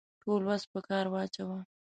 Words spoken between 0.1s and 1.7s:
ټول وس په کار واچاوه.